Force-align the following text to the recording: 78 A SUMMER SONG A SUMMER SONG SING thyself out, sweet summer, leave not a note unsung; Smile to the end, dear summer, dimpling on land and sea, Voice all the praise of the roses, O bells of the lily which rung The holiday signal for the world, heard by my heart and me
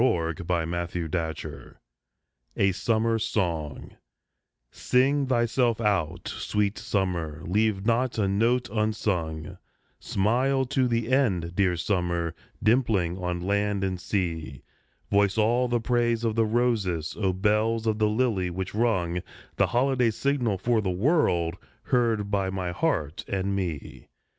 78 0.01 0.47
A 0.47 0.61
SUMMER 0.71 0.79
SONG 1.37 1.75
A 2.57 2.71
SUMMER 2.71 3.19
SONG 3.19 3.97
SING 4.71 5.27
thyself 5.27 5.79
out, 5.79 6.27
sweet 6.27 6.79
summer, 6.79 7.43
leave 7.45 7.85
not 7.85 8.17
a 8.17 8.27
note 8.27 8.67
unsung; 8.71 9.59
Smile 9.99 10.65
to 10.65 10.87
the 10.87 11.11
end, 11.11 11.55
dear 11.55 11.77
summer, 11.77 12.33
dimpling 12.63 13.19
on 13.19 13.41
land 13.41 13.83
and 13.83 14.01
sea, 14.01 14.63
Voice 15.11 15.37
all 15.37 15.67
the 15.67 15.79
praise 15.79 16.23
of 16.23 16.33
the 16.33 16.45
roses, 16.45 17.15
O 17.19 17.31
bells 17.31 17.85
of 17.85 17.99
the 17.99 18.09
lily 18.09 18.49
which 18.49 18.73
rung 18.73 19.21
The 19.57 19.67
holiday 19.67 20.09
signal 20.09 20.57
for 20.57 20.81
the 20.81 20.89
world, 20.89 21.57
heard 21.83 22.31
by 22.31 22.49
my 22.49 22.71
heart 22.71 23.23
and 23.27 23.55
me 23.55 24.07